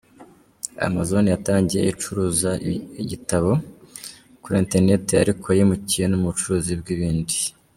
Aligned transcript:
Amazon 0.87 1.25
yatangiye 1.33 1.81
icuruza 1.93 2.51
ibitabo 3.03 3.51
kuri 4.41 4.55
internet 4.63 5.05
ariko 5.23 5.47
yimukiye 5.57 6.05
no 6.07 6.17
mu 6.21 6.29
bucuruzi 6.31 6.73
bw’ibindi. 6.81 7.37